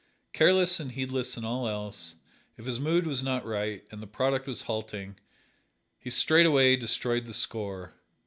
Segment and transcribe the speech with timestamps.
[0.33, 2.15] Careless and heedless in all else,
[2.57, 5.19] if his mood was not right and the product was halting,
[5.99, 7.93] he straightway destroyed the score.